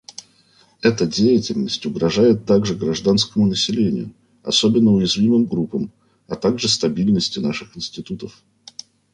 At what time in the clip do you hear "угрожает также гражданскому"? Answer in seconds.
1.85-3.45